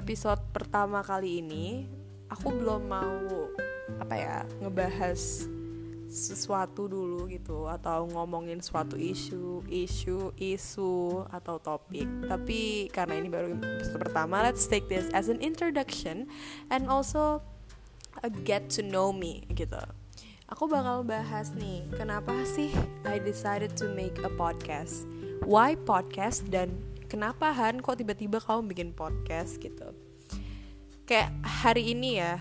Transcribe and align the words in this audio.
episode 0.00 0.40
pertama 0.56 1.04
kali 1.04 1.44
ini 1.44 1.84
aku 2.32 2.48
belum 2.48 2.88
mau 2.88 3.52
apa 4.00 4.16
ya 4.16 4.36
ngebahas 4.64 5.44
sesuatu 6.10 6.88
dulu 6.88 7.28
gitu 7.28 7.70
atau 7.70 8.08
ngomongin 8.10 8.58
suatu 8.64 8.98
isu, 8.98 9.62
isu, 9.70 10.34
isu 10.34 11.22
atau 11.30 11.62
topik. 11.62 12.08
Tapi 12.26 12.90
karena 12.90 13.14
ini 13.20 13.28
baru 13.30 13.54
episode 13.54 14.02
pertama, 14.02 14.42
let's 14.42 14.66
take 14.66 14.90
this 14.90 15.06
as 15.14 15.30
an 15.30 15.38
introduction 15.38 16.26
and 16.72 16.90
also 16.90 17.38
a 18.26 18.30
get 18.42 18.66
to 18.74 18.82
know 18.82 19.14
me 19.14 19.46
gitu. 19.54 19.78
Aku 20.50 20.66
bakal 20.66 21.06
bahas 21.06 21.54
nih, 21.54 21.86
kenapa 21.94 22.34
sih 22.42 22.74
I 23.06 23.22
decided 23.22 23.78
to 23.78 23.86
make 23.94 24.18
a 24.26 24.32
podcast? 24.34 25.06
Why 25.46 25.78
podcast 25.78 26.50
dan 26.50 26.74
kenapa 27.10 27.50
Han 27.50 27.82
kok 27.82 27.98
tiba-tiba 27.98 28.38
kamu 28.38 28.70
bikin 28.70 28.88
podcast? 28.94 29.58
Gitu? 29.58 29.90
Kayak 31.02 31.34
hari 31.42 31.90
ini 31.90 32.22
ya, 32.22 32.38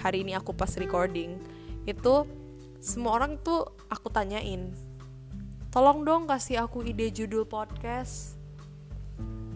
hari 0.00 0.24
ini 0.24 0.32
aku 0.32 0.56
pas 0.56 0.72
recording 0.80 1.36
itu 1.84 2.24
semua 2.80 3.20
orang 3.20 3.36
tuh 3.44 3.68
aku 3.92 4.08
tanyain 4.08 4.72
tolong 5.68 6.00
dong 6.02 6.24
kasih 6.24 6.64
aku 6.64 6.80
ide 6.80 7.12
judul 7.12 7.44
podcast. 7.44 8.40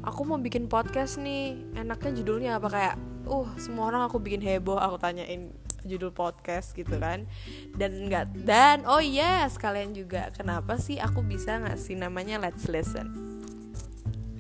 Aku 0.05 0.29
mau 0.29 0.37
bikin 0.37 0.69
podcast 0.69 1.17
nih 1.17 1.57
enaknya 1.73 2.13
judulnya 2.21 2.51
apa? 2.61 2.69
Kayak 2.69 2.95
uh 3.25 3.49
semua 3.57 3.89
orang 3.89 4.05
aku 4.05 4.21
bikin 4.21 4.45
heboh 4.45 4.77
aku 4.77 5.01
tanyain 5.01 5.49
judul 5.89 6.13
podcast 6.13 6.77
gitu 6.77 7.01
kan. 7.01 7.25
Dan 7.73 8.13
enggak 8.13 8.29
dan 8.45 8.85
oh 8.85 9.01
iya 9.01 9.49
yes, 9.49 9.57
sekalian 9.57 9.97
juga 9.97 10.29
kenapa 10.37 10.77
sih 10.77 11.01
aku 11.01 11.25
bisa 11.25 11.57
ngasih 11.65 11.97
namanya 11.97 12.37
let's 12.37 12.69
listen 12.69 13.34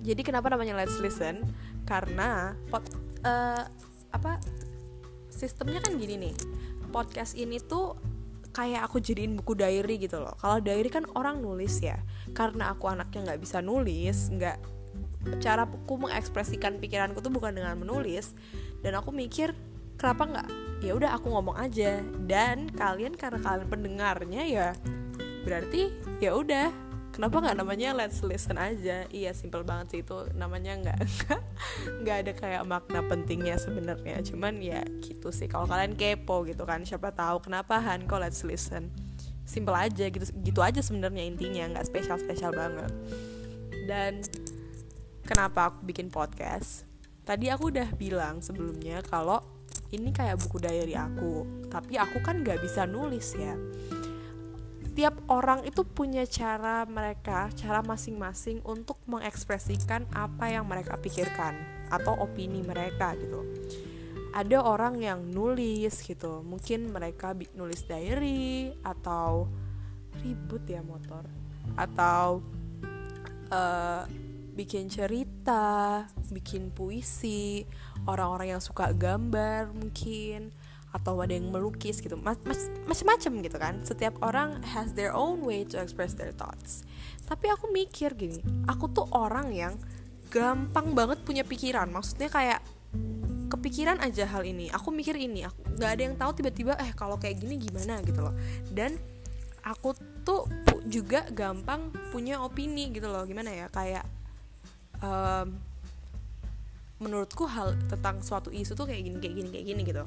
jadi 0.05 0.21
kenapa 0.21 0.53
namanya 0.53 0.77
let's 0.77 1.01
listen? 1.01 1.41
Karena 1.89 2.53
pot 2.69 2.85
uh, 3.25 3.65
apa 4.13 4.37
sistemnya 5.33 5.81
kan 5.81 5.97
gini 5.97 6.29
nih. 6.29 6.35
Podcast 6.93 7.33
ini 7.35 7.57
tuh 7.57 7.97
kayak 8.53 8.87
aku 8.87 9.01
jadiin 9.01 9.33
buku 9.41 9.57
diary 9.57 9.97
gitu 9.97 10.21
loh. 10.21 10.37
Kalau 10.37 10.61
diary 10.61 10.93
kan 10.93 11.09
orang 11.17 11.41
nulis 11.41 11.81
ya. 11.81 11.97
Karena 12.37 12.77
aku 12.77 12.85
anaknya 12.93 13.33
nggak 13.33 13.41
bisa 13.41 13.65
nulis 13.65 14.29
nggak 14.29 14.61
cara 15.41 15.65
aku 15.65 15.97
mengekspresikan 15.97 16.77
pikiranku 16.77 17.25
tuh 17.25 17.33
bukan 17.33 17.57
dengan 17.57 17.73
menulis. 17.81 18.37
Dan 18.85 19.01
aku 19.01 19.09
mikir 19.09 19.57
kenapa 19.97 20.29
nggak? 20.29 20.49
Ya 20.85 20.93
udah 20.93 21.17
aku 21.17 21.33
ngomong 21.33 21.57
aja. 21.57 22.05
Dan 22.29 22.69
kalian 22.77 23.17
karena 23.17 23.41
kalian 23.41 23.73
pendengarnya 23.73 24.45
ya 24.45 24.69
berarti 25.45 25.93
ya 26.25 26.33
udah 26.33 26.73
kenapa 27.15 27.39
nggak 27.39 27.57
namanya 27.63 27.95
let's 27.95 28.19
listen 28.27 28.59
aja? 28.59 29.07
Iya 29.07 29.31
simple 29.31 29.63
banget 29.63 29.87
sih 29.95 30.01
itu. 30.03 30.27
Namanya 30.35 30.75
nggak 30.83 30.99
nggak 32.03 32.17
ada 32.27 32.33
kayak 32.35 32.63
makna 32.67 33.07
pentingnya 33.07 33.55
sebenarnya. 33.55 34.19
Cuman 34.27 34.59
ya 34.59 34.83
gitu 34.99 35.31
sih. 35.31 35.47
Kalau 35.47 35.71
kalian 35.71 35.95
kepo 35.95 36.43
gitu 36.43 36.67
kan 36.67 36.83
siapa 36.83 37.15
tahu 37.15 37.47
kenapa 37.47 37.79
Han 37.79 38.11
kok 38.11 38.19
let's 38.19 38.43
listen? 38.43 38.91
Simple 39.47 39.79
aja 39.79 40.11
gitu 40.11 40.27
gitu 40.43 40.61
aja 40.61 40.83
sebenarnya 40.83 41.23
intinya. 41.23 41.79
Nggak 41.79 41.87
spesial 41.87 42.19
spesial 42.19 42.51
banget. 42.51 42.91
Dan 43.87 44.27
kenapa 45.23 45.71
aku 45.71 45.87
bikin 45.87 46.11
podcast? 46.11 46.83
Tadi 47.23 47.49
aku 47.49 47.71
udah 47.73 47.89
bilang 47.95 48.43
sebelumnya 48.43 49.01
kalau 49.07 49.41
ini 49.95 50.11
kayak 50.11 50.43
buku 50.43 50.59
diary 50.59 50.99
aku. 50.99 51.47
Tapi 51.71 51.95
aku 51.95 52.19
kan 52.27 52.43
nggak 52.43 52.59
bisa 52.59 52.85
nulis 52.85 53.39
ya 53.39 53.55
orang 55.29 55.65
itu 55.65 55.83
punya 55.85 56.29
cara 56.29 56.85
mereka, 56.85 57.49
cara 57.57 57.81
masing-masing 57.81 58.61
untuk 58.65 59.01
mengekspresikan 59.09 60.05
apa 60.13 60.53
yang 60.53 60.69
mereka 60.69 61.01
pikirkan 61.01 61.57
atau 61.89 62.17
opini 62.21 62.61
mereka 62.61 63.17
gitu. 63.17 63.41
Ada 64.35 64.67
orang 64.67 64.99
yang 64.99 65.23
nulis 65.31 66.03
gitu, 66.03 66.43
mungkin 66.43 66.91
mereka 66.91 67.33
nulis 67.55 67.87
diary 67.87 68.75
atau 68.83 69.47
ribut 70.21 70.67
ya 70.67 70.83
motor 70.83 71.23
atau 71.79 72.43
uh, 73.51 74.03
bikin 74.55 74.87
cerita, 74.87 76.07
bikin 76.31 76.71
puisi, 76.71 77.67
orang-orang 78.07 78.59
yang 78.59 78.63
suka 78.63 78.95
gambar 78.95 79.75
mungkin 79.75 80.55
atau 80.95 81.19
ada 81.19 81.35
yang 81.35 81.51
melukis 81.51 81.99
gitu. 81.99 82.15
Macam-macam 82.15 83.33
gitu 83.43 83.57
kan. 83.59 83.75
Setiap 83.83 84.15
orang 84.23 84.63
has 84.63 84.95
their 84.95 85.11
own 85.11 85.43
way 85.43 85.67
to 85.67 85.75
express 85.83 86.15
their 86.15 86.31
thoughts. 86.31 86.87
Tapi 87.27 87.51
aku 87.51 87.75
mikir 87.75 88.15
gini 88.15 88.39
aku 88.71 88.87
tuh 88.95 89.11
orang 89.11 89.51
yang 89.51 89.75
gampang 90.31 90.95
banget 90.95 91.19
punya 91.27 91.43
pikiran. 91.43 91.91
Maksudnya 91.91 92.31
kayak 92.31 92.63
kepikiran 93.51 93.99
aja 93.99 94.31
hal 94.31 94.47
ini. 94.47 94.71
Aku 94.71 94.95
mikir 94.95 95.19
ini 95.19 95.43
aku 95.43 95.75
nggak 95.75 95.91
ada 95.91 96.03
yang 96.07 96.15
tahu 96.15 96.31
tiba-tiba 96.39 96.79
eh 96.79 96.95
kalau 96.95 97.19
kayak 97.19 97.43
gini 97.43 97.59
gimana? 97.59 97.99
gitu 98.07 98.23
loh. 98.23 98.35
Dan 98.71 98.95
aku 99.67 99.99
tuh 100.23 100.47
juga 100.87 101.27
gampang 101.35 101.91
punya 102.15 102.39
opini 102.39 102.95
gitu 102.95 103.11
loh. 103.11 103.27
Gimana 103.27 103.51
ya? 103.51 103.67
Kayak 103.67 104.07
um, 105.03 105.74
menurutku 107.05 107.45
hal 107.45 107.77
tentang 107.93 108.25
suatu 108.25 108.49
isu 108.49 108.73
tuh 108.73 108.89
kayak 108.89 109.05
gini 109.05 109.17
kayak 109.21 109.35
gini 109.37 109.49
kayak 109.53 109.67
gini 109.69 109.81
gitu. 109.85 110.05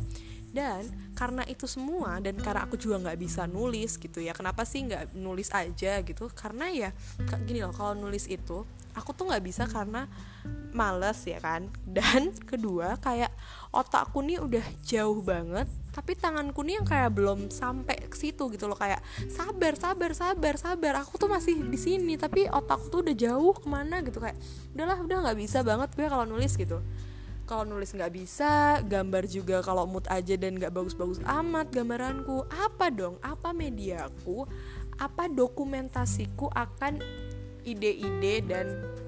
Dan 0.49 0.89
karena 1.13 1.45
itu 1.45 1.69
semua 1.69 2.17
dan 2.17 2.33
karena 2.41 2.65
aku 2.65 2.81
juga 2.81 2.97
nggak 2.97 3.17
bisa 3.21 3.45
nulis 3.45 4.01
gitu 4.01 4.17
ya 4.17 4.33
kenapa 4.33 4.65
sih 4.65 4.89
nggak 4.89 5.13
nulis 5.13 5.53
aja 5.53 6.01
gitu? 6.01 6.25
Karena 6.33 6.73
ya 6.73 6.89
gini 7.45 7.61
loh 7.61 7.71
kalau 7.75 7.93
nulis 7.93 8.25
itu 8.25 8.65
aku 8.97 9.13
tuh 9.13 9.29
nggak 9.29 9.43
bisa 9.45 9.69
karena 9.69 10.09
males 10.77 11.17
ya 11.25 11.41
kan? 11.41 11.73
Dan 11.81 12.38
kedua 12.45 13.01
kayak 13.01 13.33
otakku 13.73 14.21
nih 14.21 14.38
udah 14.38 14.65
jauh 14.85 15.25
banget 15.25 15.65
tapi 15.97 16.13
tanganku 16.13 16.61
nih 16.61 16.77
yang 16.77 16.85
kayak 16.85 17.09
belum 17.09 17.49
sampai 17.49 17.97
ke 18.05 18.13
situ 18.13 18.53
gitu 18.53 18.69
loh. 18.69 18.77
Kayak 18.77 19.01
sabar 19.33 19.73
sabar 19.73 20.13
sabar 20.13 20.53
sabar 20.53 20.93
aku 21.01 21.17
tuh 21.17 21.25
masih 21.25 21.57
di 21.57 21.79
sini 21.81 22.13
tapi 22.21 22.45
otakku 22.45 22.93
tuh 22.93 23.01
udah 23.01 23.17
jauh 23.17 23.57
ke 23.57 23.65
mana 23.65 24.05
gitu. 24.05 24.21
Kayak 24.21 24.38
udahlah 24.77 25.01
udah 25.01 25.17
nggak 25.25 25.38
bisa 25.41 25.65
banget 25.65 25.89
gue 25.97 26.05
kalau 26.05 26.29
nulis 26.29 26.53
gitu. 26.53 26.77
Kalau 27.49 27.65
nulis 27.65 27.89
nggak 27.89 28.13
bisa 28.13 28.77
gambar 28.85 29.23
juga 29.25 29.65
kalau 29.65 29.89
mood 29.89 30.05
aja 30.05 30.38
dan 30.38 30.61
nggak 30.61 30.69
bagus-bagus 30.69 31.17
amat 31.25 31.73
gambaranku. 31.73 32.45
Apa 32.45 32.94
dong? 32.94 33.17
Apa 33.25 33.49
mediaku? 33.49 34.45
Apa 35.01 35.25
dokumentasiku 35.25 36.53
akan 36.53 37.01
ide-ide 37.65 38.45
dan 38.45 38.67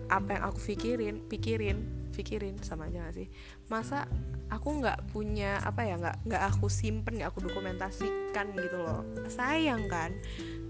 apa 0.09 0.35
yang 0.35 0.43
aku 0.49 0.59
pikirin 0.73 1.15
pikirin 1.29 1.77
pikirin 2.11 2.59
sama 2.59 2.91
aja 2.91 3.07
gak 3.07 3.15
sih? 3.15 3.27
Masa 3.71 4.09
aku 4.51 4.81
nggak 4.81 5.13
punya 5.13 5.61
apa 5.63 5.85
ya 5.85 5.95
nggak 5.95 6.25
nggak 6.27 6.43
aku 6.51 6.67
simpen 6.67 7.21
nggak 7.21 7.31
aku 7.31 7.45
dokumentasikan 7.45 8.51
gitu 8.57 8.77
loh. 8.81 9.05
Sayang 9.29 9.87
kan? 9.87 10.11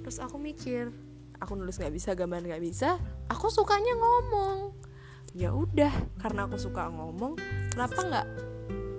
Terus 0.05 0.21
aku 0.21 0.37
mikir 0.37 0.93
aku 1.39 1.55
nulis 1.55 1.79
nggak 1.79 1.95
bisa 1.95 2.13
gambar 2.13 2.43
nggak 2.43 2.63
bisa 2.63 2.99
aku 3.31 3.49
sukanya 3.49 3.95
ngomong. 3.97 4.75
Ya 5.33 5.55
udah 5.55 5.93
karena 6.21 6.45
aku 6.45 6.59
suka 6.61 6.89
ngomong 6.91 7.39
kenapa 7.73 7.99
nggak 8.01 8.27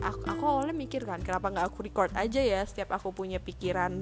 aku, 0.02 0.20
aku 0.26 0.42
awalnya 0.48 0.74
mikir 0.74 1.04
kan 1.04 1.20
kenapa 1.20 1.52
nggak 1.52 1.66
aku 1.70 1.84
record 1.84 2.12
aja 2.16 2.40
ya 2.40 2.64
setiap 2.64 2.96
aku 2.96 3.12
punya 3.12 3.38
pikiran 3.38 4.00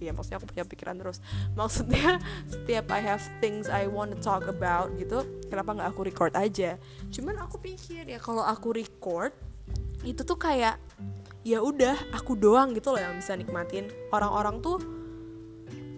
ya 0.00 0.12
maksudnya 0.16 0.38
aku 0.42 0.48
punya 0.50 0.64
pikiran 0.66 0.96
terus. 0.98 1.18
Maksudnya 1.54 2.18
setiap 2.52 2.90
I 2.92 3.00
have 3.04 3.22
things 3.38 3.68
I 3.68 3.86
want 3.86 4.12
to 4.14 4.18
talk 4.18 4.48
about 4.48 4.92
gitu 4.96 5.24
kenapa 5.48 5.76
nggak 5.76 5.88
aku 5.92 6.00
record 6.06 6.32
aja? 6.34 6.80
Cuman 7.12 7.36
aku 7.40 7.60
pikir 7.60 8.08
ya 8.08 8.18
kalau 8.18 8.44
aku 8.44 8.74
record 8.76 9.32
itu 10.00 10.24
tuh 10.24 10.38
kayak 10.40 10.80
ya 11.40 11.60
udah 11.60 11.96
aku 12.12 12.36
doang 12.36 12.76
gitu 12.76 12.92
loh 12.92 13.00
yang 13.00 13.16
bisa 13.16 13.36
nikmatin. 13.36 13.88
Orang-orang 14.12 14.60
tuh 14.60 14.80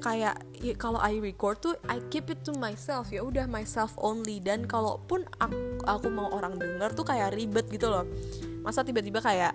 kayak 0.02 0.42
ya, 0.58 0.74
kalau 0.74 0.98
I 0.98 1.22
record 1.22 1.62
tuh 1.62 1.78
I 1.86 2.02
keep 2.10 2.26
it 2.30 2.42
to 2.46 2.52
myself. 2.58 3.14
Ya 3.14 3.22
udah 3.22 3.46
myself 3.46 3.94
only. 3.98 4.42
Dan 4.42 4.66
kalaupun 4.66 5.26
aku, 5.38 5.86
aku 5.86 6.06
mau 6.10 6.30
orang 6.34 6.58
denger 6.58 6.90
tuh 6.94 7.06
kayak 7.06 7.34
ribet 7.38 7.70
gitu 7.70 7.86
loh. 7.86 8.06
Masa 8.66 8.82
tiba-tiba 8.82 9.22
kayak 9.22 9.54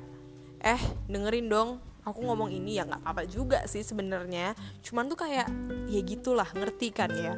eh 0.58 0.82
dengerin 1.06 1.48
dong 1.52 1.70
aku 2.08 2.24
ngomong 2.24 2.48
ini 2.56 2.80
ya 2.80 2.88
nggak 2.88 3.04
apa-apa 3.04 3.24
juga 3.28 3.60
sih 3.68 3.84
sebenarnya. 3.84 4.56
Cuman 4.80 5.12
tuh 5.12 5.20
kayak 5.20 5.52
ya 5.92 6.00
gitulah 6.08 6.48
ngerti 6.56 6.88
kan 6.96 7.12
ya? 7.12 7.36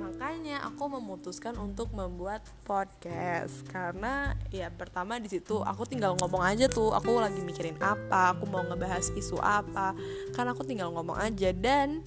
Makanya 0.00 0.64
aku 0.64 0.88
memutuskan 0.96 1.52
untuk 1.60 1.92
membuat 1.92 2.40
podcast. 2.64 3.60
Karena 3.68 4.32
ya 4.48 4.72
pertama 4.72 5.20
di 5.20 5.28
situ 5.28 5.60
aku 5.60 5.84
tinggal 5.84 6.16
ngomong 6.16 6.40
aja 6.40 6.64
tuh 6.72 6.96
aku 6.96 7.20
lagi 7.20 7.44
mikirin 7.44 7.76
apa 7.84 8.32
aku 8.32 8.48
mau 8.48 8.64
ngebahas 8.64 9.12
isu 9.12 9.36
apa. 9.44 9.92
Karena 10.32 10.56
aku 10.56 10.64
tinggal 10.64 10.88
ngomong 10.96 11.20
aja 11.20 11.52
dan 11.52 12.00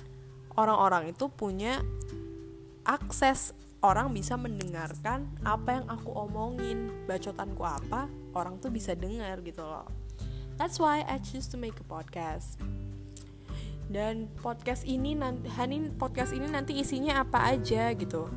orang-orang 0.57 1.13
itu 1.13 1.29
punya 1.29 1.85
akses. 2.81 3.53
Orang 3.79 4.11
bisa 4.11 4.35
mendengarkan 4.35 5.31
apa 5.47 5.79
yang 5.79 5.85
aku 5.87 6.11
omongin. 6.11 6.91
Bacotanku 7.07 7.63
apa 7.63 8.11
orang 8.35 8.59
tuh 8.59 8.73
bisa 8.73 8.91
dengar 8.91 9.39
gitu 9.39 9.63
loh 9.63 9.98
that's 10.59 10.75
why 10.77 11.07
I 11.07 11.23
choose 11.23 11.47
to 11.55 11.57
make 11.57 11.79
a 11.79 11.87
podcast. 11.87 12.59
Dan 13.89 14.29
podcast 14.43 14.85
ini 14.85 15.17
nanti 15.17 15.49
Hanin 15.55 15.95
podcast 15.97 16.35
ini 16.35 16.45
nanti 16.51 16.77
isinya 16.77 17.23
apa 17.23 17.47
aja 17.49 17.89
gitu. 17.95 18.27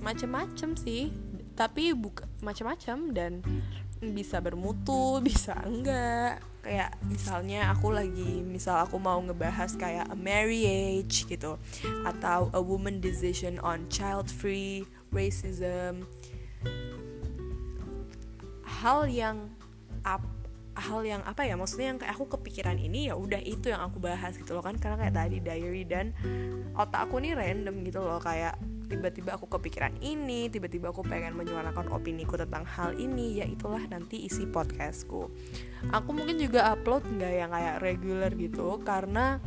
Macem-macem 0.00 0.78
sih. 0.78 1.12
Tapi 1.52 1.92
buka 1.92 2.24
macem-macem 2.40 3.12
dan 3.12 3.44
bisa 4.00 4.40
bermutu 4.40 5.18
bisa 5.26 5.58
enggak. 5.66 6.40
Kayak 6.62 6.94
misalnya 7.10 7.74
aku 7.74 7.90
lagi 7.90 8.40
misal 8.46 8.86
aku 8.86 8.96
mau 8.96 9.18
ngebahas 9.18 9.74
kayak 9.74 10.06
a 10.08 10.16
marriage 10.16 11.26
gitu. 11.28 11.58
Atau 12.06 12.48
a 12.54 12.62
woman 12.62 13.02
decision 13.02 13.58
on 13.60 13.90
child 13.90 14.30
free 14.30 14.86
racism. 15.10 16.06
Hal 18.64 19.10
yang 19.10 19.52
up 20.08 20.24
hal 20.72 21.04
yang 21.04 21.20
apa 21.28 21.44
ya 21.44 21.54
maksudnya 21.54 21.92
yang 21.92 21.98
kayak 22.00 22.16
aku 22.16 22.26
kepikiran 22.38 22.80
ini 22.80 23.12
ya 23.12 23.14
udah 23.14 23.40
itu 23.44 23.68
yang 23.68 23.84
aku 23.84 24.00
bahas 24.00 24.36
gitu 24.36 24.56
loh 24.56 24.64
kan. 24.64 24.76
Karena 24.80 24.96
kayak 24.96 25.14
tadi 25.14 25.38
diary 25.40 25.84
dan 25.84 26.16
otak 26.76 27.08
aku 27.08 27.20
nih 27.20 27.36
random 27.36 27.84
gitu 27.84 28.00
loh. 28.00 28.18
Kayak 28.18 28.56
tiba-tiba 28.92 29.40
aku 29.40 29.48
kepikiran 29.48 29.96
ini 30.04 30.52
tiba-tiba 30.52 30.92
aku 30.92 31.00
pengen 31.00 31.32
menyuarakan 31.32 31.88
opini 31.96 32.28
ku 32.28 32.36
tentang 32.36 32.68
hal 32.68 32.92
ini 33.00 33.40
ya 33.40 33.46
itulah 33.48 33.80
nanti 33.88 34.24
isi 34.28 34.44
podcastku. 34.44 35.32
Aku 35.92 36.10
mungkin 36.12 36.36
juga 36.36 36.72
upload 36.76 37.08
nggak 37.08 37.32
yang 37.32 37.50
kayak 37.52 37.76
regular 37.80 38.30
gitu. 38.36 38.80
Karena 38.84 39.40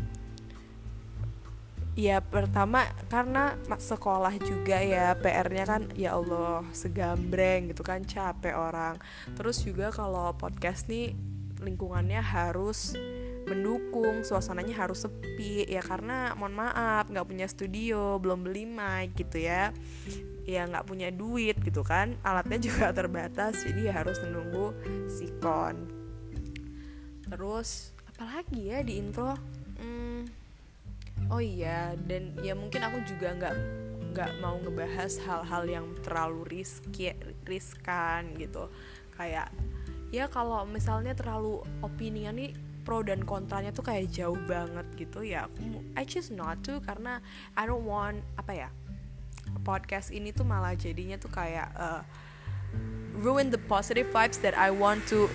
ya 1.95 2.19
pertama 2.19 2.83
karena 3.07 3.55
sekolah 3.65 4.35
juga 4.43 4.83
ya 4.83 5.15
PR-nya 5.15 5.65
kan 5.65 5.81
ya 5.95 6.19
Allah 6.19 6.67
segambreng 6.75 7.71
gitu 7.71 7.81
kan 7.81 8.03
capek 8.03 8.55
orang. 8.55 8.99
Terus 9.33 9.63
juga 9.63 9.89
kalau 9.89 10.35
podcast 10.35 10.91
nih 10.91 11.15
lingkungannya 11.63 12.19
harus 12.19 12.93
mendukung 13.47 14.27
suasananya 14.27 14.75
harus 14.75 15.07
sepi. 15.07 15.65
Ya 15.65 15.79
karena 15.79 16.35
mohon 16.35 16.53
maaf 16.53 17.07
nggak 17.07 17.27
punya 17.27 17.47
studio 17.47 18.19
belum 18.19 18.43
beli 18.43 18.67
mic 18.67 19.15
gitu 19.15 19.39
ya. 19.39 19.71
Ya 20.45 20.67
nggak 20.67 20.85
punya 20.85 21.09
duit 21.09 21.57
gitu 21.63 21.81
kan. 21.81 22.19
Alatnya 22.21 22.59
juga 22.59 22.91
terbatas 22.99 23.63
jadi 23.63 23.89
ya 23.89 23.93
harus 24.03 24.19
menunggu 24.21 24.75
sikon 25.07 26.05
terus 27.29 27.91
apalagi 28.05 28.69
ya 28.69 28.85
di 28.85 29.01
intro 29.01 29.33
oh 31.29 31.41
iya 31.41 31.97
dan 32.05 32.33
ya 32.41 32.53
mungkin 32.53 32.81
aku 32.85 33.01
juga 33.07 33.33
nggak 33.33 33.55
nggak 34.15 34.31
mau 34.39 34.55
ngebahas 34.63 35.19
hal-hal 35.27 35.63
yang 35.67 35.85
terlalu 35.99 36.47
riski 36.47 37.11
riskan 37.43 38.31
gitu. 38.39 38.71
Kayak 39.19 39.51
ya 40.13 40.31
kalau 40.31 40.63
misalnya 40.63 41.11
terlalu 41.11 41.59
opini 41.83 42.23
nih 42.31 42.55
pro 42.87 43.03
dan 43.03 43.27
kontranya 43.27 43.75
tuh 43.75 43.83
kayak 43.83 44.07
jauh 44.13 44.39
banget 44.47 44.87
gitu 44.95 45.19
ya. 45.25 45.51
Aku 45.51 45.83
I 45.99 46.07
choose 46.07 46.31
not 46.31 46.63
to 46.63 46.79
karena 46.79 47.19
I 47.59 47.67
don't 47.67 47.83
want 47.83 48.23
apa 48.39 48.55
ya 48.55 48.69
podcast 49.67 50.15
ini 50.15 50.31
tuh 50.31 50.47
malah 50.47 50.79
jadinya 50.79 51.19
tuh 51.19 51.33
kayak 51.33 51.67
uh, 51.75 52.01
ruin 53.19 53.51
the 53.51 53.59
positive 53.59 54.07
vibes 54.15 54.39
that 54.39 54.55
I 54.55 54.71
want 54.71 55.03
to. 55.11 55.27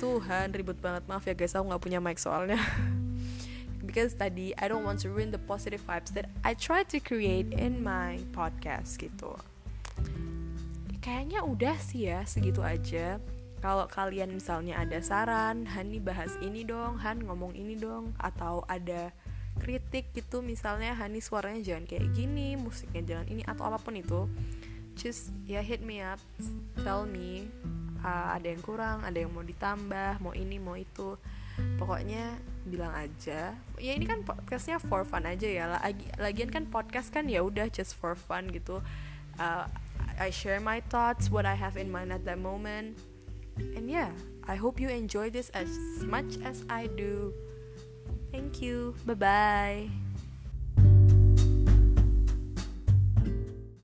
Tuhan 0.00 0.52
ribut 0.56 0.80
banget. 0.80 1.04
Maaf 1.08 1.28
ya 1.28 1.36
guys 1.36 1.52
aku 1.52 1.68
nggak 1.68 1.82
punya 1.82 2.00
mic 2.00 2.16
soalnya 2.16 2.56
because 3.86 4.18
tadi 4.18 4.50
I 4.58 4.66
don't 4.66 4.82
want 4.82 5.00
to 5.06 5.14
ruin 5.14 5.30
the 5.30 5.38
positive 5.38 5.80
vibes 5.86 6.10
that 6.18 6.26
I 6.42 6.58
try 6.58 6.82
to 6.90 6.98
create 6.98 7.54
in 7.54 7.80
my 7.80 8.18
podcast 8.34 8.98
gitu. 8.98 9.38
Kayaknya 10.98 11.46
udah 11.46 11.78
sih 11.78 12.10
ya 12.10 12.26
segitu 12.26 12.66
aja. 12.66 13.22
Kalau 13.62 13.88
kalian 13.88 14.36
misalnya 14.36 14.82
ada 14.82 15.00
saran, 15.00 15.64
Hani 15.64 16.02
bahas 16.02 16.34
ini 16.44 16.66
dong, 16.66 17.00
Han 17.00 17.24
ngomong 17.24 17.56
ini 17.56 17.78
dong, 17.78 18.12
atau 18.20 18.66
ada 18.68 19.14
kritik 19.62 20.12
gitu 20.12 20.44
misalnya 20.44 20.92
Hani 20.92 21.24
suaranya 21.24 21.64
jangan 21.64 21.88
kayak 21.88 22.12
gini, 22.12 22.58
musiknya 22.58 23.02
jangan 23.06 23.26
ini 23.32 23.42
atau 23.48 23.64
apa 23.64 23.80
pun 23.80 23.96
itu, 23.96 24.28
just 24.98 25.32
ya 25.48 25.64
hit 25.64 25.80
me 25.80 26.04
up, 26.04 26.20
tell 26.84 27.08
me 27.08 27.48
uh, 28.04 28.36
ada 28.36 28.52
yang 28.52 28.60
kurang, 28.60 29.00
ada 29.02 29.16
yang 29.16 29.32
mau 29.32 29.42
ditambah, 29.42 30.20
mau 30.20 30.36
ini 30.36 30.56
mau 30.60 30.76
itu 30.76 31.16
pokoknya 31.80 32.36
bilang 32.66 32.92
aja. 32.92 33.54
Ya 33.78 33.92
ini 33.94 34.04
kan 34.04 34.26
podcastnya 34.26 34.82
for 34.82 35.06
fun 35.06 35.24
aja 35.24 35.46
ya. 35.46 35.64
Lagi, 35.70 36.06
lagian 36.18 36.50
kan 36.50 36.66
podcast 36.66 37.14
kan 37.14 37.30
ya 37.30 37.46
udah 37.46 37.70
just 37.70 37.94
for 37.96 38.18
fun 38.18 38.50
gitu. 38.50 38.82
Uh, 39.38 39.64
I 40.16 40.32
share 40.32 40.58
my 40.58 40.80
thoughts 40.88 41.28
what 41.28 41.44
I 41.44 41.54
have 41.54 41.76
in 41.78 41.92
mind 41.92 42.10
at 42.10 42.26
that 42.26 42.40
moment. 42.40 42.98
And 43.56 43.88
yeah 43.88 44.12
I 44.44 44.56
hope 44.56 44.78
you 44.78 44.88
enjoy 44.88 45.30
this 45.30 45.48
as 45.56 45.70
much 46.04 46.36
as 46.44 46.66
I 46.68 46.86
do. 46.92 47.32
Thank 48.30 48.60
you. 48.60 48.94
Bye 49.06 49.16
bye 49.16 50.05